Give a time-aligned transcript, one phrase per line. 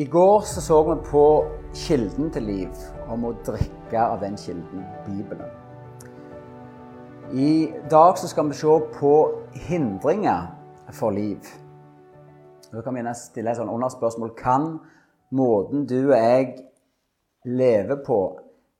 [0.00, 1.44] I går så, så vi på
[1.74, 5.50] kilden til liv, om å drikke av den kilden, Bibelen.
[7.36, 9.10] I dag så skal vi se på
[9.66, 10.46] hindringer
[10.96, 11.44] for liv.
[12.70, 14.32] Da kan vi gjerne stille et sånn underspørsmål.
[14.40, 14.70] Kan
[15.36, 16.48] måten du og jeg
[17.44, 18.22] lever på,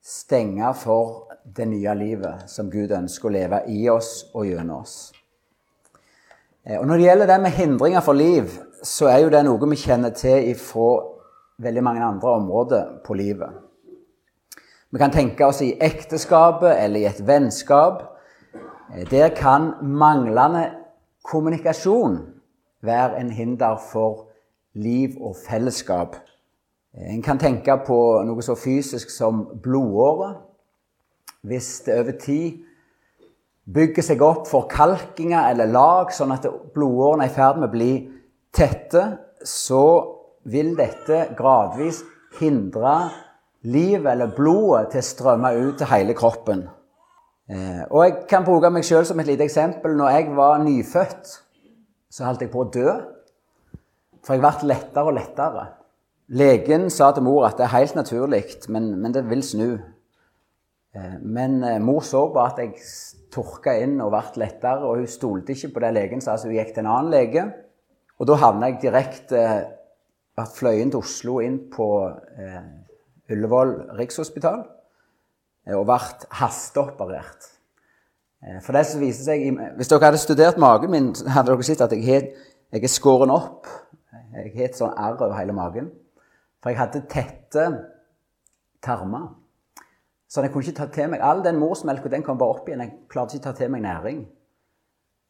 [0.00, 5.10] stenge for det nye livet som Gud ønsker å leve i oss og gjennom oss?
[6.64, 9.68] Eh, og Når det gjelder det med hindringer for liv, så er jo det noe
[9.68, 11.09] vi kjenner til fra
[11.60, 13.50] veldig mange andre områder på livet.
[14.90, 18.02] Vi kan tenke oss i ekteskapet eller i et vennskap.
[18.94, 20.70] Eh, der kan manglende
[21.24, 22.18] kommunikasjon
[22.82, 24.26] være en hinder for
[24.74, 26.16] liv og fellesskap.
[26.94, 30.40] Eh, en kan tenke på noe så fysisk som blodåret.
[31.46, 32.64] Hvis det over tid
[33.74, 37.92] bygger seg opp forkalkinger eller lag, sånn at blodårene er i ferd med å bli
[38.52, 39.04] tette,
[39.46, 39.84] så
[40.48, 42.02] vil dette gradvis
[42.38, 42.94] hindre
[43.66, 46.64] livet eller blodet til å strømme ut til hele kroppen.
[47.50, 49.96] Eh, og jeg kan bruke meg sjøl som et lite eksempel.
[49.98, 51.32] Når jeg var nyfødt,
[52.10, 52.96] så holdt jeg på å dø.
[54.24, 55.66] For jeg ble lettere og lettere.
[56.30, 59.70] Legen sa til mor at det er helt naturlig, men, men det vil snu.
[60.94, 62.78] Eh, men eh, mor så bare at jeg
[63.34, 66.56] tørka inn og ble lettere, og hun stolte ikke på det legen sa, så hun
[66.56, 67.44] gikk til en annen lege.
[68.20, 69.42] Og da havna jeg direkte
[70.38, 71.88] at fløyen til Oslo, inn på
[72.38, 72.60] eh,
[73.30, 74.62] Ullevål Rikshospital,
[75.66, 75.98] eh, og ble
[76.40, 77.50] hasteoperert.
[78.44, 81.84] Eh, for det som viser seg, Hvis dere hadde studert magen min, hadde dere sett
[81.84, 83.68] at jeg, het, jeg er skåren opp.
[84.10, 85.90] Jeg har et sånn arr over hele magen.
[86.62, 87.66] For jeg hadde tette
[88.84, 89.30] tarmer.
[90.30, 92.84] Så jeg kunne ikke ta til meg All den morsmelka den kom bare opp igjen.
[92.84, 94.20] Jeg klarte ikke ta til meg næring.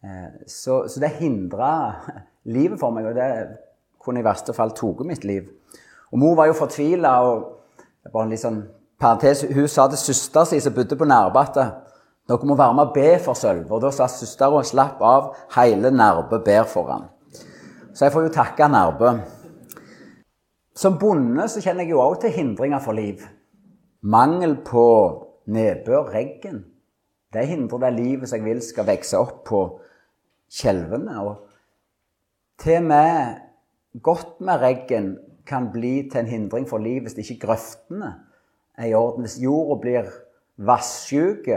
[0.05, 1.73] Eh, så, så det hindra
[2.57, 3.31] livet for meg, og det
[4.01, 5.49] kunne i verste fall tatt mitt liv.
[6.11, 7.15] Og mor var jo fortvila.
[7.29, 8.63] Og bare en litt sånn
[9.01, 11.63] parentes, hun sa til søstera si som bodde på Nærbatet
[12.31, 13.73] at dere må være med og be for Sølve.
[13.75, 17.09] Og da sa søstera slapp av, hele Nærbø ber for han.
[17.93, 19.13] Så jeg får jo takke Nærbø.
[20.77, 23.25] Som bonde så kjenner jeg jo òg til hindringer for liv.
[24.01, 24.85] Mangel på
[25.51, 26.63] nedbør, regn,
[27.35, 29.61] det hindrer det livet som jeg vil skal vokse opp på
[30.51, 31.19] skjelvene.
[31.23, 31.37] Og
[32.63, 33.50] til og med
[33.99, 38.15] godt med reggen kan bli til en hindring for liv hvis ikke grøftene
[38.79, 39.27] er i orden.
[39.27, 40.11] Hvis jorda blir
[40.57, 41.49] vassjuk,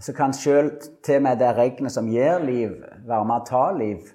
[0.00, 0.72] så kan sjøl
[1.04, 4.06] til og med det regnet som gir liv, være med å ta liv.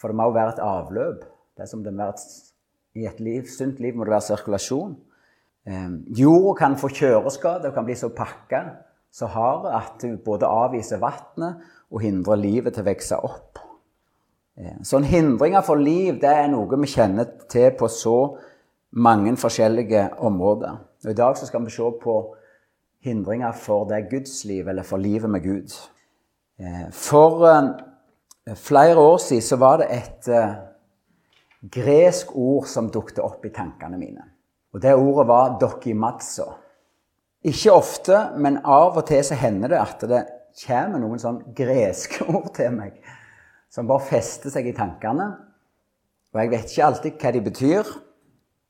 [0.00, 1.24] For det må jo være et avløp.
[1.56, 2.24] Det er som det må være
[2.96, 4.96] I et liv, sunt liv må det være sirkulasjon.
[5.66, 8.62] Eh, jorda kan få kjøreskade og kan bli så pakka,
[9.12, 13.65] så hard at du både avviser vannet og hindrer livet til å vokse opp.
[14.56, 18.16] Eh, sånn hindringer for liv det er noe vi kjenner til på så
[18.96, 20.78] mange forskjellige områder.
[21.04, 22.14] Og I dag skal vi se på
[23.04, 25.74] hindringer for det gudsliv, eller for livet med Gud.
[26.58, 27.44] Eh, for
[28.56, 30.28] flere år siden så var det et
[31.74, 34.24] gresk ord som dukket opp i tankene mine.
[34.72, 36.52] Og det ordet var 'dokimatso'.
[37.44, 40.24] Ikke ofte, men av og til så hender det at det
[40.66, 43.02] kommer noen sånn greske ord til meg
[43.72, 45.30] som bare fester seg i tankene.
[46.34, 47.94] Og jeg vet ikke alltid hva de betyr,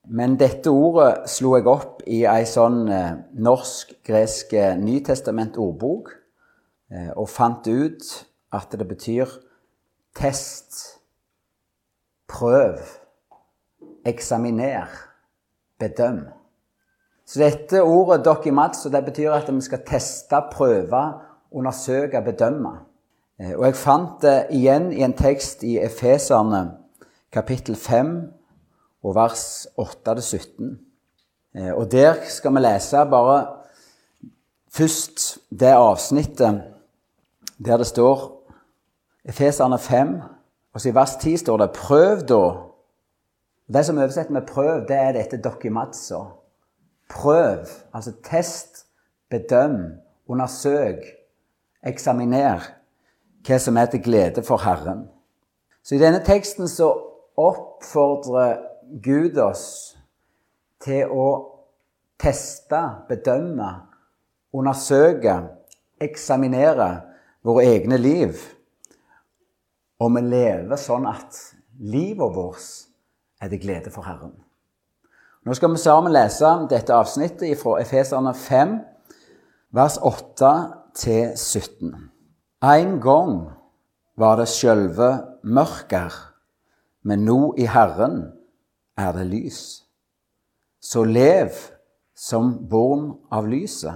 [0.06, 4.76] men dette ordet slo jeg opp i ei sånn eh, norsk-gresk eh,
[6.94, 8.12] eh, og fant ut
[8.54, 9.26] at det betyr
[10.16, 11.00] test,
[12.30, 12.78] prøv,
[14.06, 14.86] eksaminer
[15.80, 16.22] bedøm.
[17.26, 21.02] Så dette ordet dokimatsu det betyr at vi skal teste, prøve,
[21.50, 22.76] undersøke, bedømme.
[23.40, 26.62] Eh, og jeg fant det igjen i en tekst i Efeserne
[27.32, 28.14] kapittel 5
[29.04, 30.70] og vers 8-17.
[31.56, 33.36] Eh, og der skal vi lese bare
[34.72, 36.62] først det avsnittet
[37.58, 38.32] der det står
[39.26, 40.16] Efeserne 5,
[40.72, 42.62] og så i vers 10 står det 'Prøv da'
[43.72, 46.18] Det som oversetter med 'prøv', det er dette dokimatsa.
[47.10, 48.86] Prøv, altså test,
[49.30, 49.92] bedøm,
[50.28, 50.96] undersøk,
[51.82, 52.75] eksaminer
[53.46, 55.06] hva som er til glede for Herren.
[55.82, 56.90] Så i denne teksten så
[57.38, 58.58] oppfordrer
[59.02, 59.96] Gud oss
[60.82, 61.28] til å
[62.20, 63.68] teste, bedømme,
[64.56, 65.36] undersøke,
[66.00, 66.88] eksaminere
[67.46, 68.40] våre egne liv.
[70.00, 71.38] Og vi lever sånn at
[71.80, 72.66] livet vårt
[73.42, 74.34] er det glede for Herren.
[75.46, 78.80] Nå skal vi sammen lese dette avsnittet fra Efeserne 5,
[79.76, 82.15] vers 8-17.
[82.66, 83.44] En gang
[84.18, 85.10] var det sjølve
[85.46, 86.10] mørker,
[87.06, 88.24] men nå i Herren
[88.98, 89.60] er det lys.
[90.82, 91.54] Så lev
[92.18, 93.94] som born av lyset.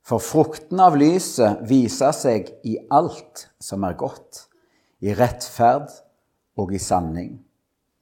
[0.00, 4.46] For frukten av lyset viser seg i alt som er godt,
[5.04, 5.92] i rettferd
[6.56, 7.34] og i sanning.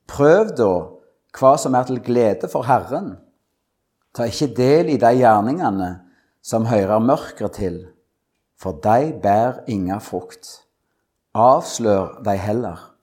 [0.07, 0.73] Prøv da
[1.41, 3.17] hva som er til glede for Herren.
[4.15, 5.97] Ta ikke del i de gjerningene
[6.39, 7.83] som hører mørket til,
[8.61, 10.67] for de bær inga frukt.
[11.35, 12.97] Avslør de heller.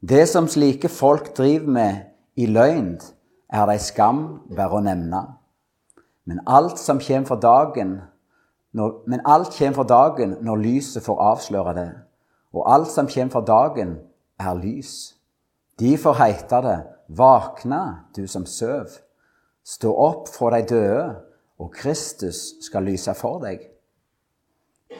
[0.00, 1.96] Det som slike folk driver med
[2.36, 3.00] i løgn,
[3.48, 4.24] er de skam
[4.56, 5.20] bare å nevne.
[6.26, 8.00] Men alt som kommer for dagen,
[8.74, 11.90] når, men alt kommer for dagen når lyset får avsløre det.
[12.54, 13.98] Og alt som kommer for dagen,
[14.40, 15.14] er lys.
[15.78, 16.78] Derfor heiter det,
[17.08, 18.90] Vakna, du som søv.
[19.64, 21.04] Stå opp fra de døde,
[21.58, 23.73] og Kristus skal lyse for deg.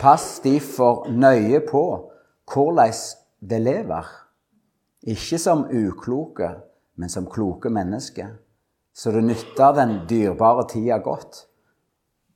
[0.05, 1.81] Pass derfor nøye på
[2.53, 2.91] hvordan
[3.41, 4.05] det lever,
[5.01, 6.51] ikke som ukloke,
[7.01, 8.35] men som kloke mennesker,
[8.93, 11.47] så det nytter den dyrebare tida godt,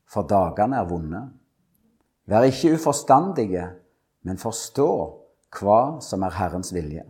[0.09, 1.21] for dagene er vonde.
[2.25, 3.69] Vær ikke uforstandige,
[4.25, 4.89] men forstå
[5.61, 7.05] hva som er Herrens vilje.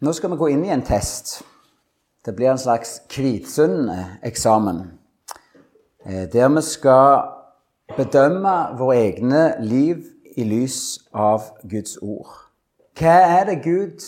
[0.00, 1.42] Nå skal vi gå inn i en test.
[2.24, 4.84] Det blir en slags Kvitsund-eksamen.
[6.08, 7.33] Eh, der vi skal
[7.92, 10.04] bedømme våre egne liv
[10.36, 10.78] i lys
[11.12, 12.30] av Guds ord.
[12.98, 14.04] Hva er det Gud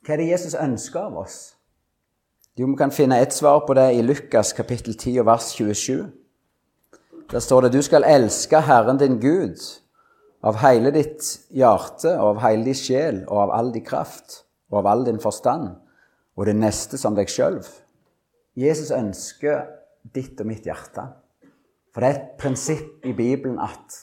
[0.00, 1.38] Hva er det Jesus ønsker av oss?
[2.56, 6.10] Jo, Vi kan finne et svar på det i Lukas kapittel 10 og vers 27.
[7.30, 9.60] Der står det du skal elske Herren din Gud
[10.42, 11.22] av hele ditt
[11.52, 15.20] hjerte og av hele din sjel og av all din kraft og av all din
[15.20, 15.68] forstand,
[16.36, 17.60] og det neste som deg sjøl.
[18.56, 19.66] Jesus ønsker
[20.14, 21.04] ditt og mitt hjerte.
[21.90, 23.96] For det er et prinsipp i Bibelen at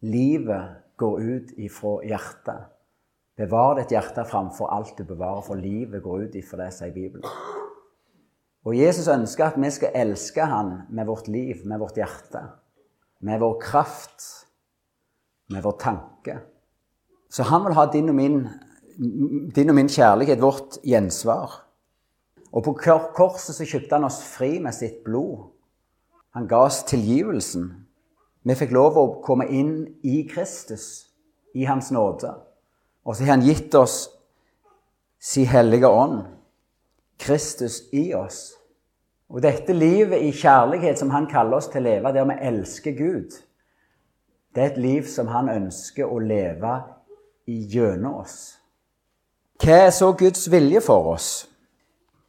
[0.00, 2.70] livet går ut ifra hjertet.
[3.36, 7.24] Bevar ditt hjerte framfor alt du bevarer, for livet går ut ifra det, sier Bibelen.
[8.62, 12.44] Og Jesus ønsker at vi skal elske Han med vårt liv, med vårt hjerte,
[13.20, 14.22] med vår kraft,
[15.50, 16.38] med vår tanke.
[17.32, 18.38] Så han vil ha din og min,
[19.56, 21.62] din og min kjærlighet, vårt gjensvar.
[22.52, 22.76] Og på
[23.16, 25.48] korset så kjøpte han oss fri med sitt blod.
[26.34, 27.68] Han ga oss tilgivelsen.
[28.42, 31.06] Vi fikk lov å komme inn i Kristus,
[31.54, 32.32] i Hans nåde.
[33.04, 34.08] Og så har han gitt oss
[35.22, 36.24] Si hellige ånd,
[37.18, 38.56] Kristus i oss.
[39.30, 42.96] Og dette livet i kjærlighet som han kaller oss til å leve, der vi elsker
[42.98, 43.36] Gud,
[44.50, 46.72] det er et liv som han ønsker å leve
[47.46, 48.58] gjennom oss.
[49.62, 51.30] Hva er så Guds vilje for oss?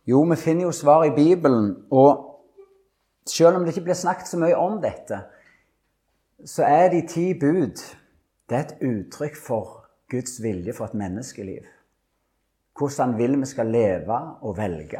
[0.05, 1.73] Jo, vi finner jo svar i Bibelen.
[1.89, 2.32] Og
[3.25, 5.21] selv om det ikke blir snakket så mye om dette,
[6.45, 7.79] så er de ti bud
[8.49, 11.63] det er et uttrykk for Guds vilje for et menneskeliv.
[12.77, 14.99] Hvordan han vil vi skal leve og velge,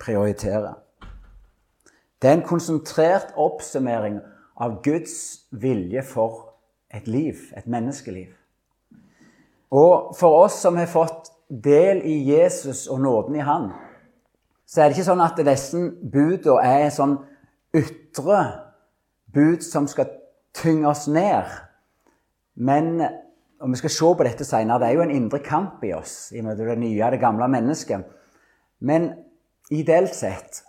[0.00, 0.74] prioritere.
[2.22, 4.20] Det er en konsentrert oppsummering
[4.56, 6.54] av Guds vilje for
[6.94, 8.30] et liv, et menneskeliv.
[9.70, 13.72] Og for oss som har fått del i Jesus og nåden i Han,
[14.66, 15.80] så er det ikke sånn at disse
[16.12, 17.18] budene er sånn
[17.76, 18.40] ytre
[19.32, 20.10] bud som skal
[20.54, 21.48] tynge oss ned.
[22.54, 23.00] Men
[23.62, 26.32] og vi skal se på dette senere, det er jo en indre kamp i oss
[26.34, 28.08] i møte det nye og det gamle mennesket.
[28.82, 29.12] Men
[29.70, 30.64] ideelt sett,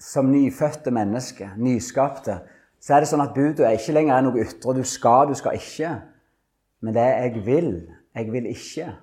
[0.00, 2.38] som nyfødte mennesker, nyskapte,
[2.80, 4.72] så er det sånn at budet er ikke lenger noe ytre.
[4.78, 5.92] Du skal, du skal ikke.
[6.80, 8.94] Men det er 'jeg vil', 'jeg vil ikke'.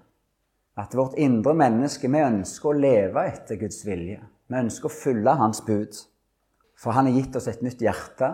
[0.77, 4.19] At vårt indre menneske, vi ønsker å leve etter Guds vilje.
[4.49, 5.93] Vi ønsker å følge hans bud.
[6.77, 8.29] For han har gitt oss et nytt hjerte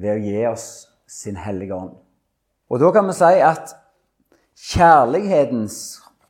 [0.00, 0.68] ved å gi oss
[1.10, 1.98] sin hellige ånd.
[2.70, 3.74] Og da kan vi si at
[4.70, 5.76] kjærlighetens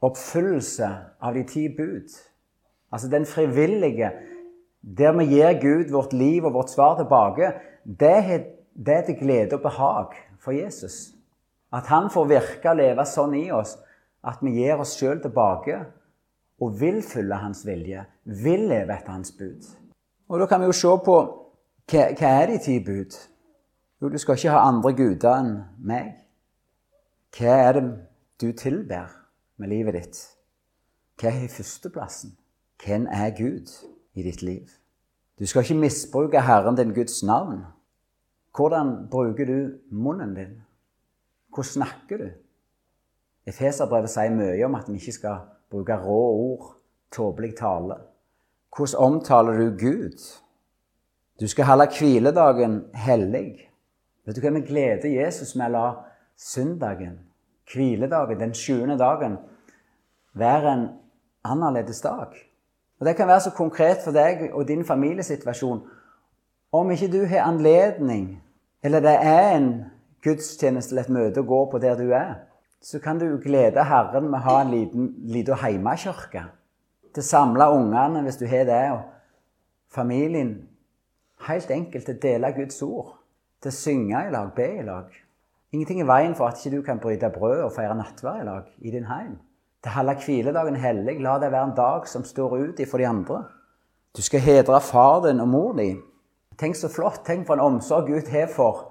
[0.03, 0.89] oppfyllelse
[1.21, 2.09] av de ti bud,
[2.91, 4.11] altså den frivillige,
[4.81, 7.53] der vi gir Gud vårt liv og vårt svar tilbake,
[7.85, 8.47] det er,
[9.05, 11.13] til glede og behag for Jesus.
[11.73, 13.77] At han får virke og leve sånn i oss
[14.27, 15.83] at vi gir oss sjøl tilbake
[16.61, 19.69] og vil følge hans vilje, vil leve etter hans bud.
[20.31, 21.15] Og Da kan vi jo se på
[21.91, 23.17] hva, hva er de ti bud?
[24.01, 26.13] Jo, du skal ikke ha andre guder enn meg.
[27.35, 27.83] Hva er det
[28.39, 29.11] du tilber
[29.59, 30.21] med livet ditt?
[31.19, 32.37] Hva er førsteplassen?
[32.85, 33.73] Hvem er Gud
[34.15, 34.71] i ditt liv?
[35.39, 37.65] Du skal ikke misbruke Herren din Guds navn.
[38.57, 39.59] Hvordan bruker du
[39.91, 40.55] munnen din?
[41.51, 42.31] Hvordan snakker du?
[43.51, 46.71] Efeserbrevet sier mye om at vi ikke skal bruke rå ord,
[47.11, 47.99] tåpelig tale.
[48.77, 50.41] Hvordan omtaler du Gud?
[51.41, 53.71] Du skal holde hviledagen hellig.
[54.27, 55.87] Vet du hva vi gleder Jesus med å la
[56.39, 57.17] søndagen,
[57.73, 59.39] hviledagen, den sjuende dagen,
[60.35, 60.85] være en
[61.45, 62.37] annerledes dag?
[63.01, 65.81] Og Det kan være så konkret for deg og din familiesituasjon.
[66.73, 68.43] Om ikke du har anledning,
[68.83, 69.71] eller det er en
[70.23, 72.35] gudstjeneste eller et møte å gå på der du er,
[72.83, 76.45] så kan du glede Herren med å ha en liten, liten hjemmekirke.
[77.15, 79.01] Til å samle ungene, hvis du har det, og
[79.91, 80.55] familien.
[81.49, 83.15] Helt enkelt til å dele Guds ord.
[83.61, 85.15] Til å synge i lag, be i lag.
[85.73, 88.71] Ingenting i veien for at ikke du kan bryte brød og feire nattverd i lag
[88.83, 89.37] i din heim.
[89.81, 91.19] Til å holde hviledagen hellig.
[91.23, 93.45] La det være en dag som står ut for de andre.
[94.17, 95.93] Du skal hedre far din og mor di.
[96.59, 97.23] Tenk så flott.
[97.25, 98.91] Tenk for en omsorg Gud har for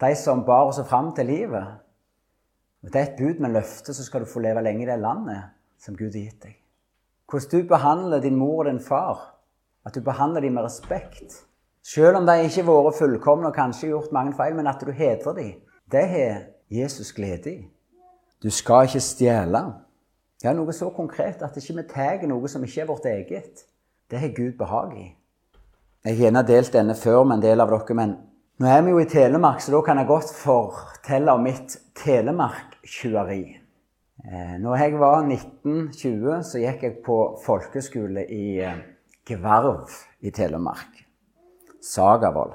[0.00, 1.76] de som bar oss fram til livet.
[2.80, 5.52] Det er et bud med løfte, så skal du få leve lenge i det landet
[5.78, 6.59] som Gud har gitt deg.
[7.30, 9.36] Hvordan du behandler din mor og din far.
[9.86, 11.46] At du behandler dem med respekt.
[11.82, 14.90] Selv om de ikke har vært fullkomne og kanskje gjort mange feil, men at du
[14.92, 15.52] hedrer dem.
[15.92, 17.68] Det har Jesus glede i.
[18.42, 19.62] Du skal ikke stjele.
[20.44, 23.64] Ja, noe så konkret at ikke vi tar noe som ikke er vårt eget.
[24.10, 25.06] Det har Gud behag i.
[26.04, 28.14] Jeg har gjerne delt denne før med en del av dere, men
[28.60, 33.59] nå er vi jo i Telemark, så da kan jeg godt fortelle om mitt Telemark-tjueri.
[34.24, 38.82] Eh, når jeg var 1920, så gikk jeg på folkeskole i eh,
[39.24, 39.88] Gvarv
[40.20, 40.98] i Telemark.
[41.80, 42.52] Sagavoll.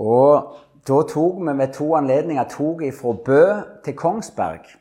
[0.00, 0.54] Og
[0.88, 3.42] da tok vi ved to anledninger toget fra Bø
[3.84, 4.72] til Kongsberg.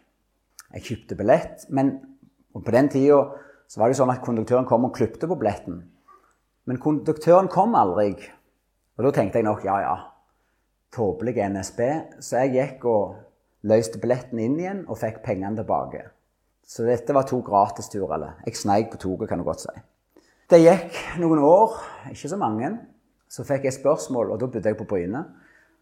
[0.73, 1.97] Jeg kjøpte billett, men
[2.55, 3.19] på den tida
[3.75, 5.81] var det sånn at konduktøren kom og klipte på billetten.
[6.67, 8.13] Men konduktøren kom aldri.
[8.95, 9.95] Og da tenkte jeg nok ja, ja,
[10.95, 11.81] tåpelig NSB.
[12.23, 13.26] Så jeg gikk og
[13.63, 16.03] løste billetten inn igjen og fikk pengene tilbake.
[16.67, 18.13] Så dette var to gratisturer.
[18.17, 19.75] Eller jeg sneik på toget, kan du godt si.
[20.47, 21.75] Det gikk noen år,
[22.11, 22.71] ikke så mange.
[23.27, 25.23] Så fikk jeg spørsmål, og da bodde jeg på Bryne.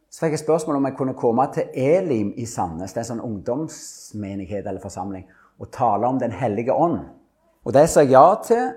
[0.10, 3.12] Så fikk jeg spørsmål om jeg kunne komme til Elim i Sandnes, det er en
[3.12, 5.25] sånn ungdomsmenighet eller forsamling,
[5.60, 7.01] og tale om Den hellige ånd.
[7.65, 8.70] Og det sa jeg ja til,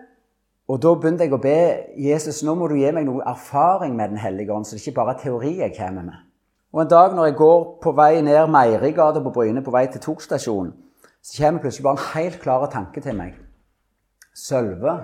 [0.68, 1.58] og da begynte jeg å be
[1.96, 4.88] Jesus nå må du gi meg noe erfaring med Den hellige ånd, så det er
[4.88, 6.27] ikke bare teori jeg kommer med.
[6.72, 10.02] Og En dag når jeg går på vei ned Meierigata på Bryne, på vei til
[10.04, 10.74] togstasjonen,
[11.22, 13.38] så kommer plutselig bare en helt klar tanke til meg.
[14.36, 14.98] Sølve,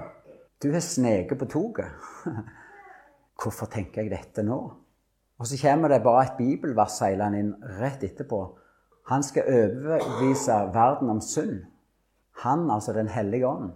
[0.63, 1.87] du har sneket på toget.
[3.41, 4.59] Hvorfor tenker jeg dette nå?
[5.39, 8.43] Og så kommer det bare et bibelvers seilende inn rett etterpå.
[9.11, 11.65] Han skal overbevise verden om synd.
[12.45, 13.73] Han, altså Den hellige ånd.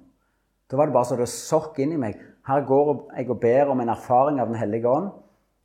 [0.71, 2.21] Da var det bare så det sokk inn i meg.
[2.47, 5.11] Her går jeg og ber om en erfaring av Den hellige ånd,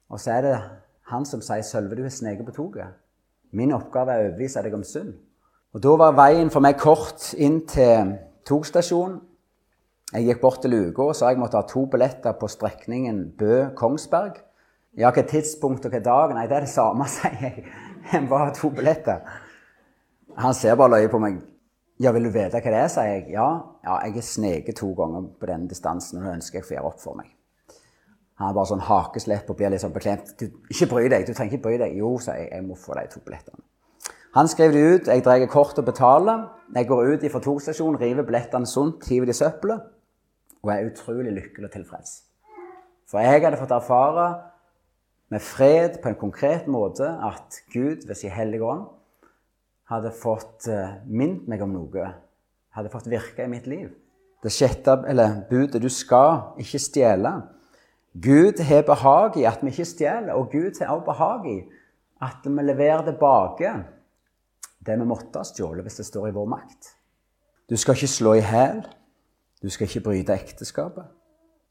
[0.10, 0.58] og så er det
[1.13, 2.93] han som sier 'Sølve, du har sneket på toget'.
[3.53, 5.13] Min oppgave er å overbevise deg om synd.
[5.74, 9.22] Og Da var veien for meg kort inn til togstasjonen.
[10.13, 14.36] Jeg gikk bort til luka og sa jeg måtte ha to billetter på strekningen Bø-Kongsberg.
[14.98, 16.34] Ja, hvilket tidspunkt og hvilken dag?
[16.34, 17.65] Nei, det er det samme, sier jeg.
[18.12, 19.25] Jeg bare ha to billetter.
[20.38, 21.39] Han ser bare løye på meg.
[22.01, 23.32] Ja, vil du vite hva det er, sier jeg.
[23.34, 23.48] Ja,
[23.86, 26.91] ja jeg har sneket to ganger på denne distansen, og det ønsker jeg å gjøre
[26.91, 27.34] opp for meg.
[28.44, 30.34] Han bare sånn hakeslepp og blir litt sånn beklemt.
[30.72, 31.96] Ikke bry deg, du trenger ikke bry deg.
[32.00, 33.62] Jo, sier jeg, jeg må få de to billettene.
[34.34, 36.48] Han skriver det ut, jeg drar kort og betaler.
[36.74, 39.84] Jeg går ut fra togstasjonen, river billettene sunt, hiver de i søppelet,
[40.64, 42.16] og er utrolig lykkelig og tilfreds.
[43.12, 44.28] For jeg hadde fått erfare
[45.30, 48.88] med fred på en konkret måte at Gud ved sin hellige ånd
[49.92, 52.08] hadde fått uh, minnet meg om noe,
[52.74, 53.92] hadde fått virke i mitt liv.
[54.44, 57.36] Det sjette eller budet du skal ikke stjele.
[58.13, 61.58] Gud har behag i at vi ikke stjeler, og Gud har også behag i
[62.24, 63.72] at vi leverer tilbake
[64.86, 66.91] det vi måtte ha stjålet hvis det står i vår makt.
[67.70, 68.84] Du skal ikke slå i hæl.
[69.63, 71.05] Du skal ikke bryte ekteskapet.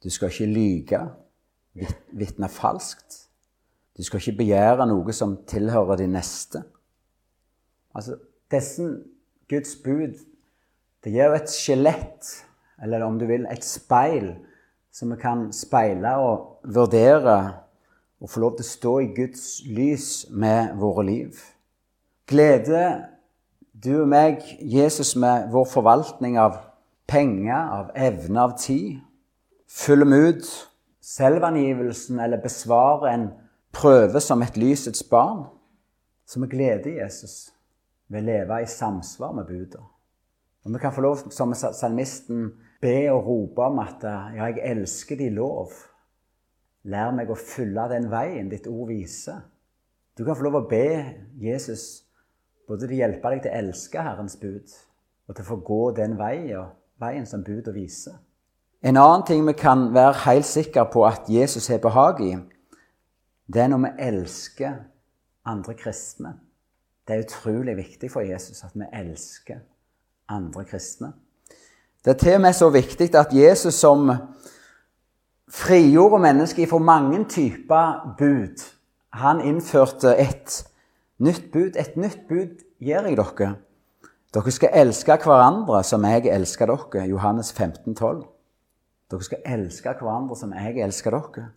[0.02, 1.00] Du skal ikke lyge,
[2.16, 3.28] vitne falskt.
[3.96, 6.62] Du skal ikke begjære noe som tilhører din neste.
[7.94, 8.16] Altså,
[8.50, 8.88] disse
[9.52, 10.16] Guds bud
[11.04, 12.28] det gir jo et skjelett,
[12.82, 14.32] eller om du vil, et speil,
[14.92, 17.38] som vi kan speile og vurdere
[18.22, 21.40] og få lov til å stå i Guds lys med våre liv.
[22.28, 22.82] Glede
[23.72, 26.61] du og meg, Jesus, med vår forvaltning av
[27.11, 29.00] penger, av evne, av tid.
[29.66, 30.50] Fyller vi ut
[31.02, 33.26] selvangivelsen eller besvarer en
[33.75, 35.46] prøve som et lysets barn,
[36.28, 37.50] så vi gleder Jesus
[38.12, 39.80] ved å leve i samsvar med budet.
[40.62, 45.16] Og vi kan få lov, som salmisten, be og rope om at ja, jeg elsker
[45.20, 45.70] din lov.
[46.82, 49.44] Lær meg å følge den veien ditt ord viser.
[50.18, 50.88] Du kan få lov å be
[51.40, 52.02] Jesus
[52.66, 54.74] både til å hjelpe deg til å elske Herrens bud,
[55.28, 56.70] og til å få gå den veien,
[57.00, 58.18] veien som budet viser.
[58.82, 62.32] En annen ting vi kan være helt sikre på at Jesus har behag i,
[63.46, 64.80] det er når vi elsker
[65.46, 66.34] andre kristne.
[67.06, 69.62] Det er utrolig viktig for Jesus at vi elsker
[70.30, 71.12] andre kristne.
[72.04, 74.11] Det er til og med så viktig at Jesus som
[75.52, 78.62] frigjorde mennesket fra mange typer bud,
[79.12, 80.64] han innførte et
[81.18, 81.76] nytt bud.
[81.76, 83.54] Et nytt bud gir jeg dere.
[84.32, 87.06] Dere skal elske hverandre som jeg elsker dere.
[87.11, 88.23] Johannes 15, 12.
[89.12, 91.50] Dere skal elske hverandre som jeg elsker dere.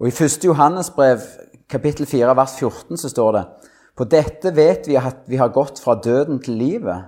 [0.00, 0.44] Og I 1.
[0.44, 1.22] Johannes brev,
[1.68, 3.44] kapittel 4, vers 14, så står det
[3.96, 7.04] På dette vet vi at vi har gått fra døden til livet,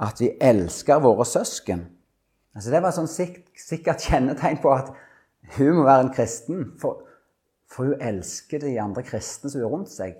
[0.00, 1.84] at vi elsker våre søsken.
[2.56, 4.90] Altså Det var sånn sikkert kjennetegn på at
[5.56, 6.64] hun må være en kristen.
[6.80, 7.04] For,
[7.70, 10.16] for hun elsker de andre kristne som er rundt seg.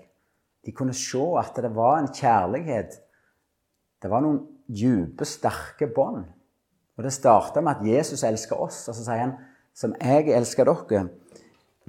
[0.65, 2.99] De kunne se at det var en kjærlighet.
[4.01, 6.23] Det var noen dype, sterke bånd.
[6.97, 9.37] Og det starta med at Jesus elsker oss, og så sier han
[9.73, 11.07] som jeg elsker dere,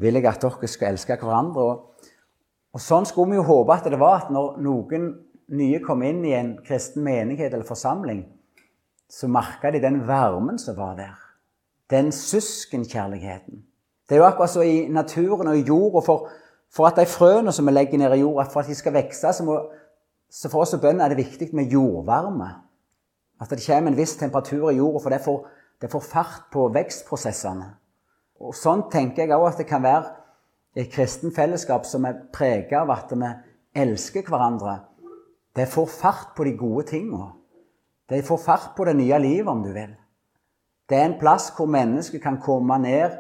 [0.00, 1.66] vil jeg at dere skal elske hverandre.
[1.66, 2.08] Og,
[2.72, 5.11] og sånn skulle vi jo håpe at det var at når noen
[5.52, 8.25] nye kom inn i en kristen menighet eller forsamling,
[9.11, 11.18] så merka de den varmen som var der.
[11.90, 13.62] Den søskenkjærligheten.
[14.09, 16.00] Det er jo akkurat så i naturen og i jorda.
[16.06, 16.28] For,
[16.73, 19.32] for at de frøene som vi legger ned i jorda, for at de skal vokse,
[19.32, 19.59] så,
[20.30, 22.49] så for oss og bønder er det viktig med jordvarme.
[23.40, 25.38] At det kommer en viss temperatur i jorda, for det får,
[25.82, 27.68] det får fart på vekstprosessene.
[28.42, 30.16] Og Sånn tenker jeg òg at det kan være
[30.76, 33.28] et kristen fellesskap som er preget av at vi
[33.82, 34.78] elsker hverandre.
[35.56, 37.32] Det får fart på de gode tinga.
[38.09, 39.94] Det får fart på det nye livet, om du vil.
[40.88, 43.14] Det er en plass hvor mennesker kan komme ned,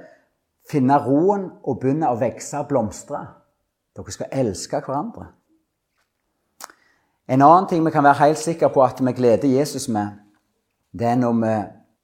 [0.70, 3.22] finne roen og begynne å vokse og blomstre.
[3.96, 5.28] Dere skal elske hverandre.
[7.28, 10.18] En annen ting vi kan være helt sikre på at vi gleder Jesus med,
[10.92, 11.54] det er når vi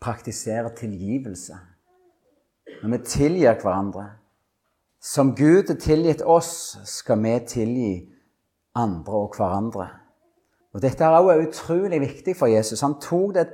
[0.01, 1.57] praktiserer tilgivelse.
[2.83, 4.07] Når vi tilgir hverandre.
[5.01, 7.93] Som Gud har tilgitt oss, skal vi tilgi
[8.75, 9.89] andre og hverandre.
[10.75, 12.85] Og Dette er også utrolig viktig for Jesus.
[12.85, 13.47] Han tok det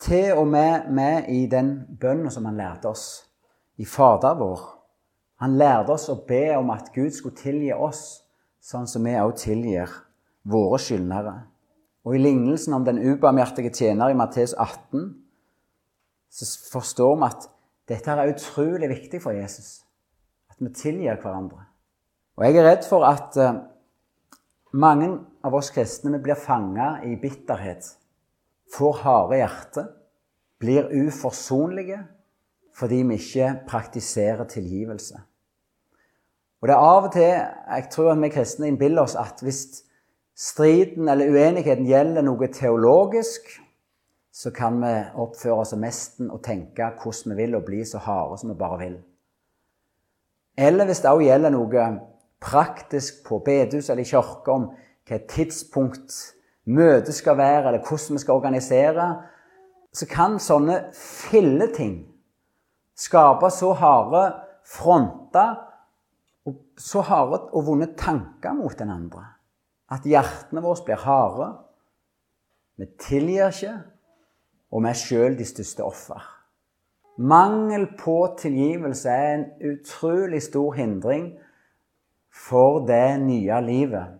[0.00, 3.24] til og med med i den bønnen som han lærte oss
[3.76, 4.60] i Fader vår.
[5.40, 8.22] Han lærte oss å be om at Gud skulle tilgi oss,
[8.60, 9.92] sånn som vi også tilgir
[10.44, 11.34] våre skyldnere.
[12.04, 15.10] Og i lignelsen om den ubarmhjertige tjener i Matteus 18
[16.30, 17.48] så forstår vi at
[17.90, 19.80] dette er utrolig viktig for Jesus.
[20.52, 21.64] At vi tilgir hverandre.
[22.38, 23.58] Og jeg er redd for at uh,
[24.72, 25.10] mange
[25.42, 27.86] av oss kristne blir fanga i bitterhet,
[28.70, 29.86] får harde hjerte,
[30.60, 32.04] blir uforsonlige
[32.80, 35.18] fordi vi ikke praktiserer tilgivelse.
[36.60, 39.82] Og det er av og til jeg tror at vi kristne innbiller oss at hvis
[40.36, 43.48] striden eller uenigheten gjelder noe teologisk,
[44.32, 48.00] så kan vi oppføre oss som mesten og tenke hvordan vi vil, og bli så
[48.00, 48.96] harde som vi bare vil.
[50.56, 51.86] Eller hvis det også gjelder noe
[52.40, 54.70] praktisk på bedehus eller i kirke om
[55.08, 56.14] hva tidspunkt
[56.70, 59.08] møtet skal være, eller hvordan vi skal organisere,
[59.92, 62.04] så kan sånne filleting
[62.94, 64.22] skape så harde
[64.70, 65.56] fronter
[66.46, 69.24] og så harde og vonde tanker mot den andre
[69.90, 71.48] at hjertene våre blir harde.
[72.78, 73.72] Vi tilgir ikke,
[74.70, 76.22] og vi er sjøl de største offer.
[77.20, 81.32] Mangel på tilgivelse er en utrolig stor hindring
[82.30, 84.16] for det nye livet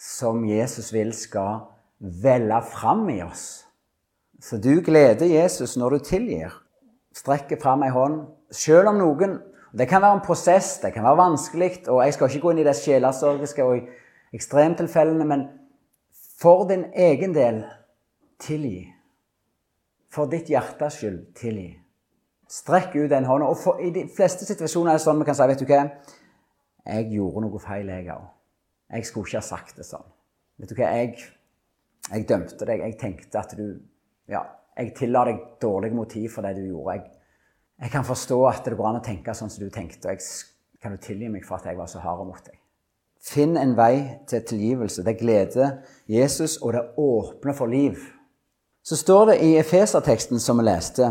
[0.00, 1.66] som Jesus vil skal
[1.98, 3.66] velle fram i oss.
[4.40, 6.54] Så du gleder Jesus når du tilgir.
[7.16, 8.22] Strekker fram ei hånd.
[8.50, 12.26] Selv om noen Det kan være en prosess, det kan være vanskelig, og jeg skal
[12.26, 13.84] ikke gå inn i det sjelesorgiske og
[14.34, 15.44] ekstremtilfellene, men
[16.40, 17.60] for din egen del
[18.42, 18.88] tilgi.
[20.10, 21.68] For ditt hjertes skyld tilgi.
[22.50, 23.46] Strekk ut den hånda.
[23.46, 25.84] Og for, I de fleste situasjoner er det sånn vi kan si vet du hva,
[26.86, 28.28] jeg gjorde noe feil, jeg òg.
[28.90, 30.06] Jeg skulle ikke ha sagt det sånn.
[30.60, 31.16] Vet du hva, jeg,
[32.08, 32.84] jeg dømte deg.
[32.86, 33.66] Jeg tenkte at du
[34.30, 34.44] Ja,
[34.78, 36.96] jeg tilla deg dårlig motiv for det du gjorde.
[36.96, 37.20] Jeg,
[37.84, 40.08] jeg kan forstå at det går an å tenke sånn som du tenkte.
[40.08, 42.58] og jeg Kan du tilgi meg for at jeg var så hard mot deg?
[43.20, 45.04] Finn en vei til tilgivelse.
[45.04, 47.98] Det gleder Jesus, og det åpner for liv.
[48.82, 51.10] Så står det i Efeserteksten som vi leste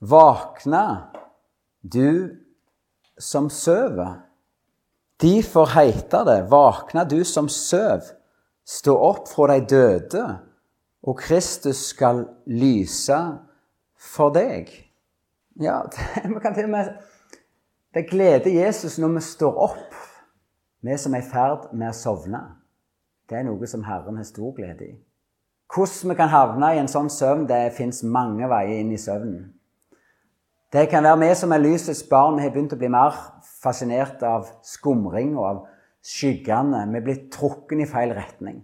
[0.00, 0.84] Vakne
[1.80, 2.36] du
[3.18, 4.20] som sover.
[5.20, 8.00] Derfor heiter det Våkna, du som søv.
[8.64, 10.24] Stå opp fra de døde,
[11.02, 13.18] og Kristus skal lyse
[14.00, 14.70] for deg.
[15.60, 16.94] Ja, det, kan til og med
[17.94, 19.98] Det gleder Jesus når vi står opp
[20.80, 22.38] vi som er i ferd med å sovne,
[23.28, 24.94] det er noe som Herren har stor glede i.
[25.70, 29.50] Hvordan vi kan havne i en sånn søvn, det fins mange veier inn i søvnen.
[30.72, 34.20] Det kan være vi som er lysets barn, vi har begynt å bli mer fascinert
[34.22, 35.56] av skumring og av
[36.06, 36.84] skyggene.
[36.92, 38.60] Vi er blitt trukket i feil retning.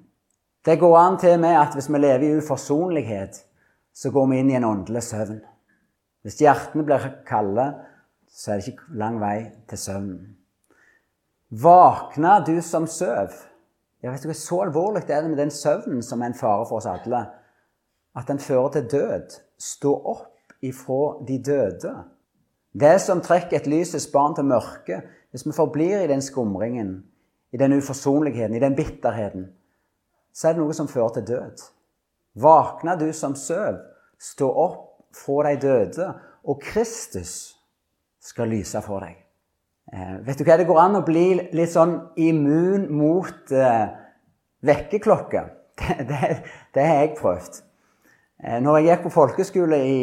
[0.62, 3.40] Det går an til med at hvis vi lever i uforsonlighet,
[3.90, 5.40] så går vi inn i en åndelig søvn.
[6.22, 7.66] Hvis hjertene blir kalde,
[8.30, 10.22] så er det ikke lang vei til søvnen.
[11.50, 13.34] Våkna du som søv?
[14.02, 16.78] Ja, vet du, Så alvorlig er det med den søvnen som er en fare for
[16.78, 17.26] oss alle,
[18.14, 19.38] at den fører til død.
[19.58, 21.92] Stå opp ifra de døde.
[22.72, 27.04] Det som trekker et lysets barn til mørket, hvis vi forblir i den skumringen,
[27.52, 29.50] i den uforsonligheten, i den bitterheten,
[30.32, 31.62] så er det noe som fører til død.
[32.36, 33.78] Våkne du som søv,
[34.20, 34.82] stå opp
[35.16, 36.08] fra de døde,
[36.44, 37.56] og Kristus
[38.20, 39.16] skal lyse for deg.
[39.92, 43.86] Eh, vet du hva, Det går an å bli litt sånn immun mot eh,
[44.66, 45.52] vekkerklokker.
[45.76, 46.28] Det, det,
[46.72, 47.58] det, har jeg prøvd.
[48.40, 49.98] Eh, når jeg gikk på folkeskole i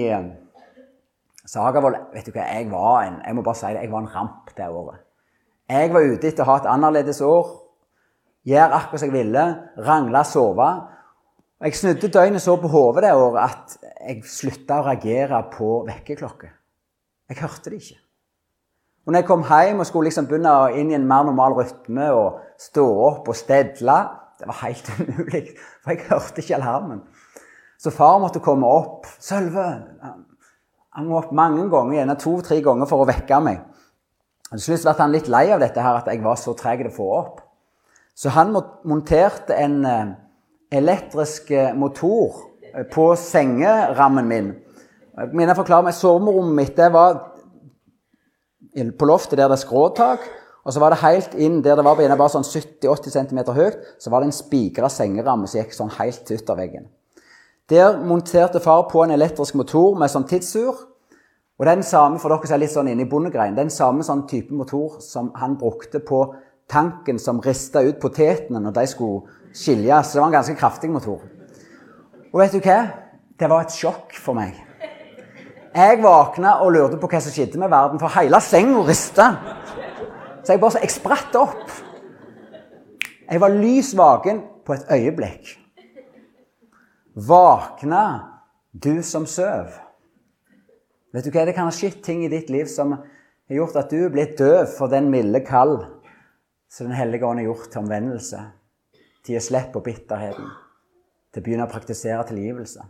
[1.49, 4.13] Sagavoll vet du hva, jeg var en jeg må bare si det, jeg var en
[4.13, 5.01] ramp det året.
[5.69, 7.51] Jeg var ute etter å ha et annerledes år.
[8.47, 9.43] Gjøre akkurat som jeg ville.
[9.88, 10.69] Rangle, sove.
[11.63, 16.51] Jeg snudde døgnet så på hodet det året at jeg slutta å reagere på vekkerklokker.
[17.32, 17.99] Jeg hørte det ikke.
[19.03, 22.10] Og når jeg kom hjem og skulle liksom begynne inn i en mer normal rytme
[22.15, 23.95] og stå opp og stedle
[24.39, 25.43] Det var helt umulig,
[25.84, 27.03] for jeg hørte ikke alarmen.
[27.79, 29.08] Så far måtte komme opp.
[29.19, 30.32] 'Sølve!'
[30.97, 33.63] Han var opp mange ganger, gjerne to-tre ganger, for å vekke meg.
[34.51, 36.91] Til slutt ble han litt lei av dette her, at jeg var så treg til
[36.91, 37.41] å få opp.
[38.13, 40.12] Så han monterte en eh,
[40.77, 44.51] elektrisk eh, motor eh, på sengerammen min.
[45.17, 47.17] Jeg mener, forklare meg, Soverommet mitt det var
[48.73, 50.29] på loftet der det er skråtak.
[50.63, 54.13] Og så var det helt inn der det var bare sånn 70-80 cm høyt, så
[54.13, 56.86] var det en spigra sengeramme som gikk sånn helt av ytterveggen.
[57.73, 60.75] Der monterte far på en elektrisk motor med sånn tidsur.
[61.57, 64.27] Og den samme for dere som er litt sånn inne i bondegreien, den samme sånn
[64.29, 66.19] type motor som han brukte på
[66.69, 69.23] tanken som rista ut potetene når de skulle
[69.57, 70.12] skiljes.
[70.12, 71.23] Så det var en ganske kraftig motor.
[72.29, 72.77] Og vet du hva?
[73.41, 74.53] Det var et sjokk for meg.
[75.73, 79.31] Jeg våkna og lurte på hva som skjedde med verden, for hele senga rista.
[80.43, 81.73] Så jeg bare jeg spratt opp.
[83.25, 85.55] Jeg var lys vaken på et øyeblikk.
[87.13, 88.30] Våkna
[88.71, 89.69] du som søv?
[91.13, 93.93] Vet du hva, Det kan ha skjedd ting i ditt liv som har gjort at
[93.93, 95.78] du blitt døv for den milde kall
[96.73, 98.39] som Den hellige ånd har gjort til omvendelse,
[99.21, 100.47] til å slippe på bitterheten,
[101.30, 102.82] til å begynne å praktisere tilgivelse.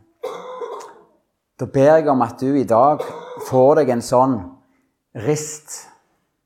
[1.60, 3.04] Da ber jeg om at du i dag
[3.50, 4.38] får deg en sånn
[5.28, 5.82] rist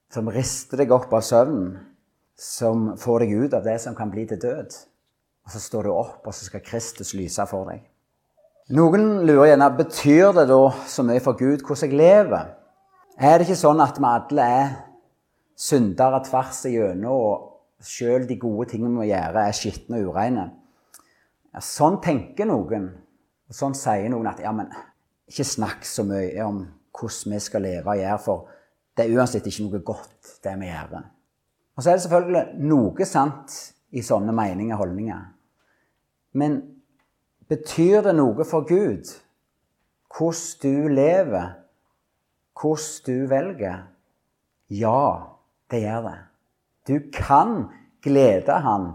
[0.09, 1.77] som rister deg opp av søvnen,
[2.33, 4.73] som får deg ut av det som kan bli til død.
[5.47, 7.85] Og så står du opp, og så skal Kristus lyse for deg.
[8.75, 12.49] Noen lurer gjerne betyr det da så mye for Gud hvordan jeg lever.
[13.15, 14.73] Er det ikke sånn at vi alle er
[15.55, 20.43] syndere tvers igjennom, og sjøl de gode tingene vi gjør, er skitne og ureine?
[21.55, 22.91] Ja, sånn tenker noen.
[23.47, 24.67] Og sånn sier noen at ja, men
[25.31, 26.59] ikke snakk så mye om
[26.97, 28.51] hvordan vi skal leve og gjøre, for
[28.99, 30.93] det er uansett ikke noe godt, det vi gjør.
[31.71, 33.57] Og så er det selvfølgelig noe sant
[33.95, 35.25] i sånne meninger og holdninger.
[36.37, 36.59] Men
[37.49, 39.09] betyr det noe for Gud
[40.17, 41.49] hvordan du lever,
[42.57, 43.83] hvordan du velger?
[44.69, 45.35] Ja,
[45.71, 46.17] det gjør det.
[46.87, 47.67] Du kan
[48.03, 48.91] glede Han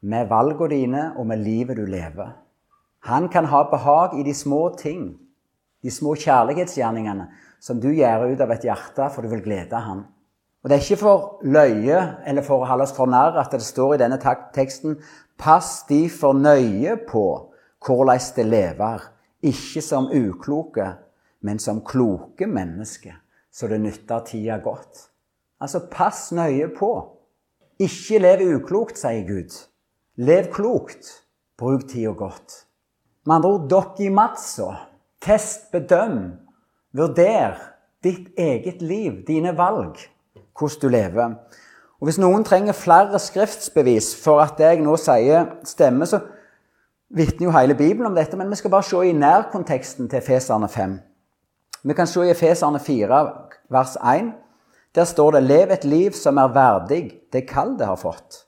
[0.00, 2.34] med valgene dine og med livet du lever.
[3.06, 5.16] Han kan ha behag i de små ting
[5.86, 7.28] de små kjærlighetsgjerningene
[7.62, 10.04] som du gjør ut av et hjerte for du vil glede Han.
[10.66, 13.62] Og Det er ikke for løye eller for å holde oss for narr at det
[13.62, 14.96] står i denne teksten
[15.38, 17.22] Pass de for nøye på
[17.86, 19.04] hvordan det lever,
[19.46, 20.88] ikke som ukloke,
[21.46, 23.14] men som kloke mennesker,
[23.52, 25.04] så det nytter tida godt.
[25.62, 26.90] Altså, pass nøye på.
[27.78, 29.54] Ikke lev uklokt, sier Gud.
[30.18, 31.12] Lev klokt.
[31.54, 32.64] Bruk tida godt.
[33.22, 34.72] Med andre ord, matsa
[35.22, 36.40] Test, bedøm,
[36.90, 37.54] vurder
[38.02, 40.00] ditt eget liv, dine valg,
[40.58, 41.34] hvordan du lever.
[42.00, 46.20] Og Hvis noen trenger flere skriftsbevis for at det jeg nå sier, stemmer, så
[47.08, 50.68] vitner jo hele Bibelen om dette, men vi skal bare se i nærkonteksten til Efeserne
[50.68, 50.98] 5.
[51.84, 53.22] Vi kan se i Efeserne 4,
[53.70, 54.32] vers 1.
[54.94, 58.44] Der står det 'Lev et liv som er verdig det kall det har fått'.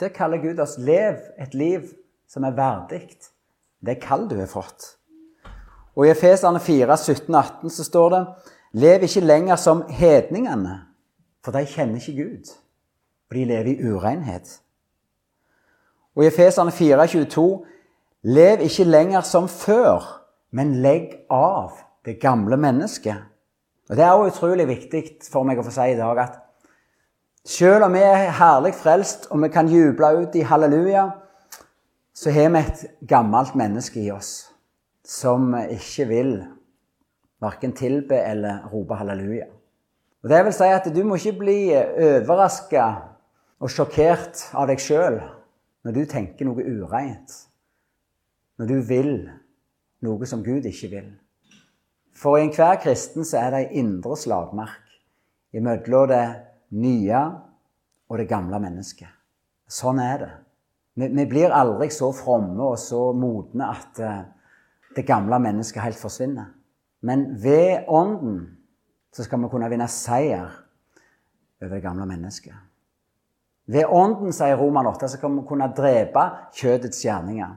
[0.00, 1.80] Der kaller Gud oss 'lev et liv
[2.28, 3.08] som er verdig
[3.86, 4.96] det kall du har fått'.
[5.96, 8.26] Og i Efeserne 4, 17-18 så står det
[8.72, 10.80] Lev ikke lenger som hedningene,
[11.48, 12.50] for de kjenner ikke Gud.
[13.30, 14.50] Og de lever i urenhet.
[16.16, 17.64] Og i Efeserne 4, 22
[18.22, 20.02] Lev ikke lenger som før,
[20.50, 23.16] men legg av det gamle mennesket.
[23.88, 26.38] Og Det er også utrolig viktig for meg å få si i dag at
[27.48, 31.10] selv om vi er herlig frelst og vi kan juble ut i halleluja,
[32.12, 34.50] så har vi et gammelt menneske i oss
[35.06, 36.34] som ikke vil
[37.40, 39.46] verken tilbe eller rope halleluja.
[40.22, 42.86] Og Det vil si at du må ikke bli overraska
[43.62, 45.20] og sjokkert av deg sjøl
[45.86, 47.30] når du tenker noe ureint,
[48.58, 49.12] når du vil
[50.02, 51.08] noe som Gud ikke vil.
[52.18, 54.90] For i enhver kristen så er det ei indre slagmark
[55.54, 56.26] imellom det
[56.74, 57.22] nye
[58.08, 59.10] og det gamle mennesket.
[59.70, 60.32] Sånn er det.
[60.98, 64.22] Vi, vi blir aldri så fromme og så modne at uh,
[64.96, 66.50] det gamle mennesket helt forsvinner.
[67.06, 68.57] Men ved Ånden
[69.12, 70.48] så skal vi kunne vinne seier
[71.62, 72.54] over det gamle mennesket.
[73.68, 76.22] Ved Ånden, sier Roman 8, så kan vi kunne drepe
[76.56, 77.50] kjødets gjerninger.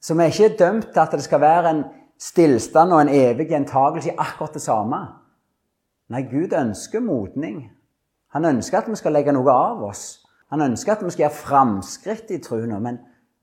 [0.00, 1.82] Så vi er ikke dømt til at det skal være en
[2.20, 5.00] stillstand og en evig gjentakelse i akkurat det samme.
[6.08, 7.66] Nei, Gud ønsker modning.
[8.32, 10.22] Han ønsker at vi skal legge noe av oss.
[10.52, 12.72] Han ønsker at vi skal gjøre framskritt i troen.
[12.82, 12.98] Men,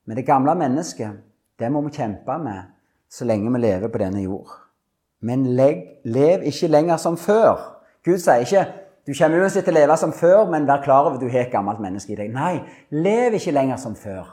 [0.06, 1.22] men det gamle mennesket,
[1.58, 2.74] det må vi kjempe med
[3.10, 4.50] så lenge vi lever på denne jord.
[5.20, 7.58] Men lev ikke lenger som før.
[8.04, 8.66] Gud sier ikke
[9.06, 11.46] du kommer uansett til å leve som før, men vær klar over at du har
[11.46, 12.28] et gammelt menneske i deg.
[12.30, 12.60] Nei,
[12.92, 14.28] lev ikke lenger som før.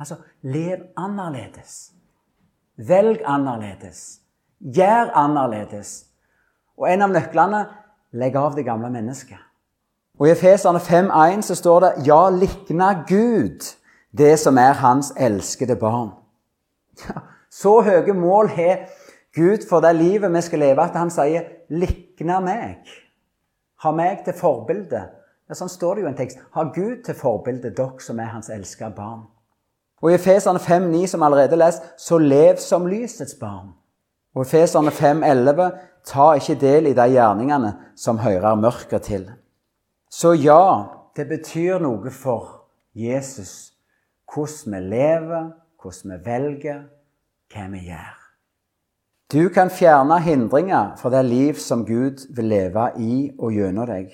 [0.00, 1.92] Altså, lev annerledes.
[2.88, 4.00] Velg annerledes.
[4.58, 5.92] Gjør annerledes.
[6.80, 7.62] Og en av nøklene
[8.16, 9.38] legg av det gamle mennesket.
[10.18, 13.68] Og I Efeserne 5,1 så står det ja, likna Gud
[14.16, 16.14] det som er hans elskede barn.
[17.04, 17.20] Ja,
[17.52, 18.86] så høye mål har
[19.36, 22.88] Gud for det livet vi skal leve, at han sier 'likne meg'.
[23.84, 25.02] Ha meg til forbilde.
[25.48, 26.38] Ja, sånn står det jo i en tekst.
[26.54, 29.26] Ha Gud til forbilde, dere som er hans elskede barn.
[30.02, 33.74] Og i Efeserne 5,9, som allerede lest, så lev som lysets barn.
[34.34, 35.70] Og i Efeserne 5,11,
[36.04, 39.30] ta ikke del i de gjerningene som hører mørket til.
[40.10, 40.84] Så ja,
[41.16, 43.72] det betyr noe for Jesus
[44.34, 45.50] hvordan vi lever,
[45.82, 46.80] hvordan vi velger,
[47.52, 48.25] hva vi gjør.
[49.32, 54.12] Du kan fjerne hindringer fra det liv som Gud vil leve i og gjennom deg,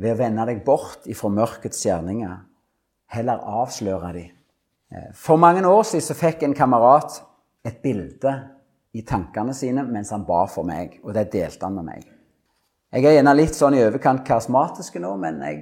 [0.00, 2.38] ved å vende deg bort ifra mørkets gjerninger,
[3.12, 4.30] heller avsløre dem.
[4.96, 7.18] Eh, for mange år siden fikk en kamerat
[7.68, 8.32] et bilde
[8.96, 12.08] i tankene sine mens han ba for meg, og det delte han med meg.
[12.96, 15.60] Jeg er gjerne litt sånn i overkant karismatisk nå, men jeg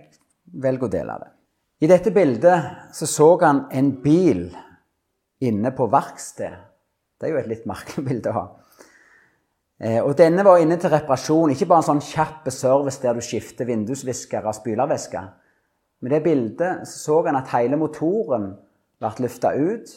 [0.55, 1.33] velger å dele det.
[1.83, 4.47] I dette bildet så, så han en bil
[5.43, 6.55] inne på verksted.
[7.19, 8.47] Det er jo et litt merkelig bilde å ha.
[9.79, 13.23] Eh, og denne var inne til reparasjon, ikke bare en sånn kjapp service der du
[13.23, 15.23] skifter vindusvisker og spylervæske.
[16.03, 18.53] Med det bildet så han at hele motoren
[18.99, 19.93] ble løfta ut,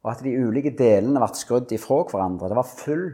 [0.00, 2.48] og at de ulike delene ble skrudd ifra hverandre.
[2.48, 3.06] Det var full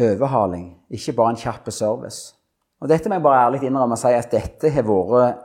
[0.00, 2.34] overhaling, ikke bare en kjapp service.
[2.80, 5.44] Og dette må jeg bare ærlig innrømme og si at dette har vært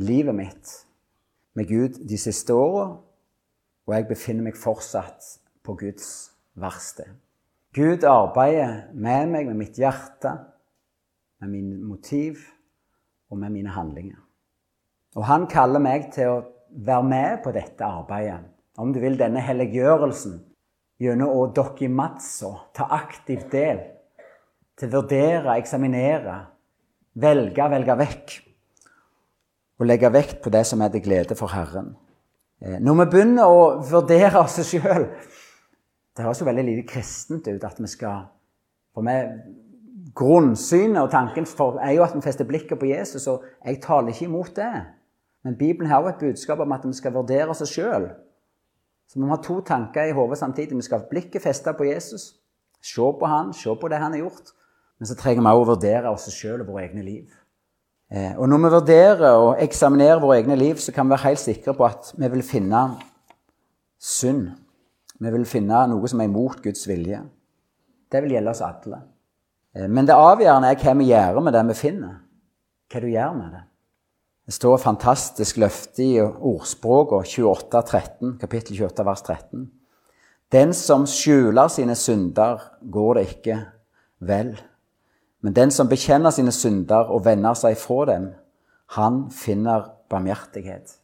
[0.00, 0.76] livet mitt
[1.54, 2.94] med Gud de siste åra,
[3.86, 7.10] og jeg befinner meg fortsatt på Guds verksted.
[7.74, 10.32] Gud arbeider med meg, med mitt hjerte,
[11.40, 12.40] med mine motiv
[13.30, 14.18] og med mine handlinger.
[15.14, 18.42] Og han kaller meg til å være med på dette arbeidet.
[18.78, 20.38] Om du vil denne helliggjørelsen
[21.00, 23.80] gjennom å dokimatso, ta aktivt del.
[24.78, 26.36] Til å vurdere, eksaminere,
[27.22, 28.36] velge, velge vekk.
[29.80, 31.94] Og legge vekt på det som er til glede for Herren.
[32.60, 35.06] Eh, når vi begynner å vurdere oss sjøl
[36.16, 38.28] Det høres jo veldig lite kristent ut at vi skal
[38.94, 39.30] For meg,
[40.16, 41.46] Grunnsynet og tanken
[41.78, 44.72] er jo at vi fester blikket på Jesus, og jeg taler ikke imot det.
[45.44, 48.08] Men Bibelen har jo et budskap om at vi skal vurdere oss sjøl.
[49.08, 50.76] Så vi må ha to tanker i hodet samtidig.
[50.76, 52.34] Vi skal ha blikket festa på Jesus,
[52.82, 54.52] se på han, se på det han har gjort.
[54.98, 57.30] Men så trenger vi også å vurdere oss sjøl og våre egne liv.
[58.10, 61.42] Eh, og når vi vurderer og eksaminerer våre egne liv, så kan vi være helt
[61.42, 62.82] sikre på at vi vil finne
[63.98, 64.50] synd.
[65.20, 67.20] Vi vil finne noe som er imot Guds vilje.
[68.10, 69.02] Det vil gjelde oss alle.
[69.76, 72.14] Eh, men det avgjørende er hva vi gjør med det vi finner.
[72.90, 73.66] Hva du gjør med det.
[74.50, 79.68] Det står fantastisk løfte i ordspråket 28, kapittel 28, vers 13.
[80.50, 83.58] Den som skjuler sine synder, går det ikke
[84.26, 84.56] vel.
[85.40, 88.26] Men den som bekjenner sine synder og vender seg fra dem,
[88.96, 90.96] han finner barmhjertighet.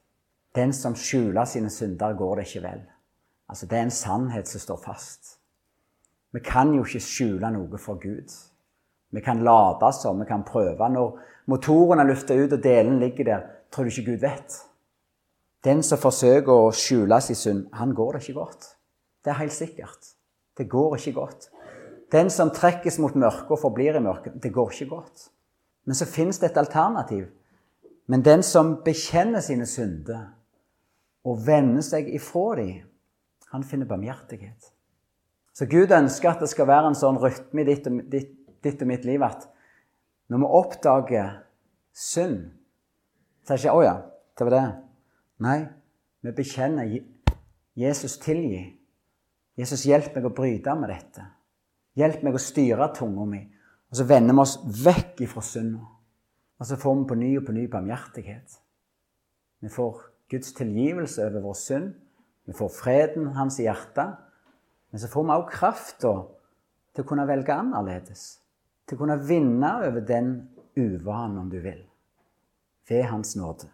[0.57, 2.83] Den som skjuler sine synder, går det ikke vel.
[3.49, 5.39] Altså, Det er en sannhet som står fast.
[6.33, 8.33] Vi kan jo ikke skjule noe for Gud.
[9.11, 10.89] Vi kan late som, vi kan prøve.
[10.89, 14.59] Når motoren er lufta ut og delen ligger der, tror du ikke Gud vet?
[15.65, 18.67] Den som forsøker å skjule sin synd, han går det ikke godt.
[19.25, 20.13] Det er helt sikkert.
[20.59, 21.49] Det går ikke godt.
[22.13, 25.31] Den som trekkes mot mørket og forblir i mørket, det går ikke godt.
[25.87, 27.27] Men så fins det et alternativ.
[28.07, 30.29] Men den som bekjenner sine synder
[31.27, 32.85] og vender seg ifra dem,
[33.53, 34.73] han finner barmhjertighet.
[35.57, 38.33] Så Gud ønsker at det skal være en sånn rytme i ditt ditt,
[38.65, 39.47] ditt og mitt liv at
[40.29, 41.31] når vi oppdager
[41.95, 42.51] synd,
[43.45, 43.97] så er det ikke 'Å ja,
[44.39, 44.83] det var det'.
[45.39, 45.69] Nei,
[46.23, 46.99] vi bekjenner
[47.77, 48.77] 'Jesus tilgi'.
[49.57, 51.25] Jesus, hjelp meg å bryte med dette.
[51.97, 53.41] Hjelp meg å styre tunga mi.
[53.91, 55.87] Og så vender vi oss vekk ifra synda.
[56.59, 58.59] Og så får vi på ny og på ny barmhjertighet.
[59.61, 61.95] Vi får Guds tilgivelse over vår synd.
[62.47, 64.17] Vi får freden hans i hjertet.
[64.91, 66.13] Men så får vi også krafta
[66.95, 68.27] til å kunne velge annerledes.
[68.87, 70.31] Til å kunne vinne over den
[70.79, 71.83] uvanen, om du vil.
[72.87, 73.69] Ved Hans nåde.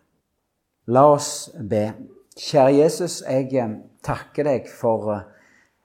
[0.89, 1.85] La oss be.
[2.33, 5.27] Kjære Jesus, jeg eh, takker deg for eh,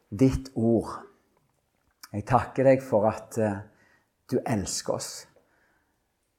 [0.10, 0.94] ditt ord.
[2.14, 3.60] Jeg takker deg for at eh,
[4.32, 5.12] du elsker oss.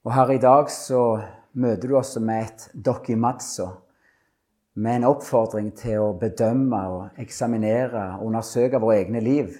[0.08, 1.02] Og her i dag så
[1.60, 3.68] møter du oss med et dokimatso
[4.78, 9.56] med en oppfordring til å bedømme og eksaminere og undersøke våre egne liv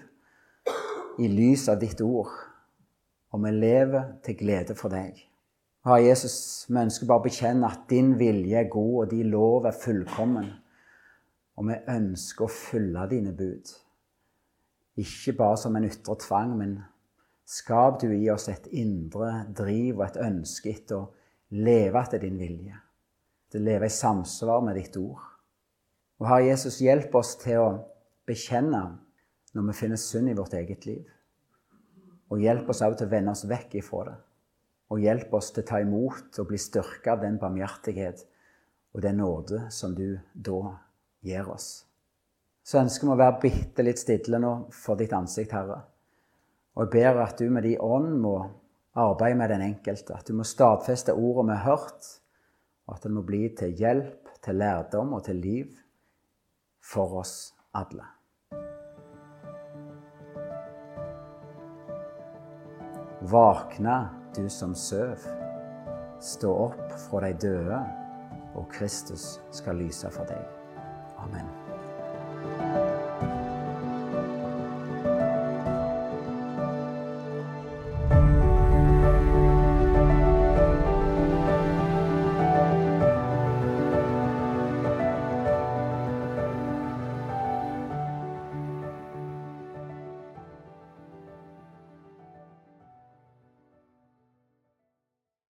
[1.19, 2.31] i lys av ditt ord.
[3.35, 5.19] Og vi lever til glede for deg.
[5.89, 6.39] Herre Jesus,
[6.71, 10.49] vi ønsker bare å bekjenne at din vilje er god, og din lov er fullkommen.
[11.59, 13.75] Og vi ønsker å følge dine bud.
[15.03, 16.77] Ikke bare som en ytre tvang, men
[17.49, 21.09] skap du i oss et indre driv og et ønske etter å
[21.59, 22.85] leve etter din vilje
[23.49, 25.21] til å leve i samsvar med ditt ord.
[26.19, 27.69] Og Herre Jesus, hjelp oss til å
[28.29, 28.83] bekjenne
[29.55, 31.05] når vi finner synd i vårt eget liv.
[32.29, 34.17] Og hjelp oss også til å vende oss vekk ifra det.
[34.93, 38.25] Og hjelp oss til å ta imot og bli styrka av den barmhjertighet
[38.97, 40.75] og den nåde som du da
[41.25, 41.85] gir oss.
[42.65, 45.83] Så ønsker vi å være bitte litt stille nå for ditt ansikt, Herre.
[46.77, 48.37] Og jeg ber at du med din ånd må
[48.99, 50.19] arbeide med den enkelte.
[50.19, 52.11] At du må stadfeste ordet vi har hørt
[52.89, 55.77] og at det må bli til hjelp, til lærdom og til liv
[56.81, 58.07] for oss alle.
[63.29, 63.99] Våkne,
[64.37, 65.27] du som søv.
[66.23, 67.81] Stå opp fra de døde,
[68.55, 70.45] og Kristus skal lyse for deg.
[71.19, 71.68] Amen.